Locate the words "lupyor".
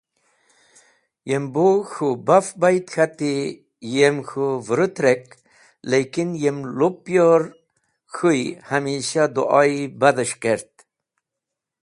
6.77-7.41